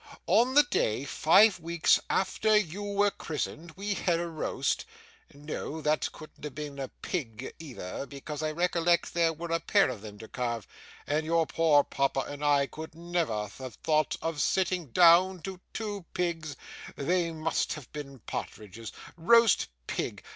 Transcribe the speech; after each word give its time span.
On 0.25 0.55
the 0.55 0.63
day 0.63 1.05
five 1.05 1.59
weeks 1.59 1.99
after 2.09 2.57
you 2.57 2.81
were 2.81 3.11
christened, 3.11 3.73
we 3.75 3.93
had 3.93 4.19
a 4.19 4.25
roast 4.27 4.83
no, 5.31 5.79
that 5.79 6.11
couldn't 6.11 6.43
have 6.43 6.55
been 6.55 6.79
a 6.79 6.87
pig, 6.87 7.53
either, 7.59 8.07
because 8.07 8.41
I 8.41 8.49
recollect 8.51 9.13
there 9.13 9.31
were 9.31 9.51
a 9.51 9.59
pair 9.59 9.91
of 9.91 10.01
them 10.01 10.17
to 10.17 10.27
carve, 10.27 10.65
and 11.05 11.23
your 11.23 11.45
poor 11.45 11.83
papa 11.83 12.21
and 12.21 12.43
I 12.43 12.65
could 12.65 12.95
never 12.95 13.49
have 13.59 13.75
thought 13.75 14.15
of 14.23 14.41
sitting 14.41 14.87
down 14.87 15.43
to 15.43 15.61
two 15.71 16.03
pigs 16.15 16.55
they 16.95 17.31
must 17.31 17.73
have 17.73 17.93
been 17.93 18.17
partridges. 18.25 18.91
Roast 19.17 19.67
pig! 19.85 20.23